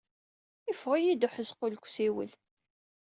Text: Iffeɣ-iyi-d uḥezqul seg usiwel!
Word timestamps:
Iffeɣ-iyi-d 0.71 1.27
uḥezqul 1.27 1.73
seg 1.75 1.83
usiwel! 1.87 2.31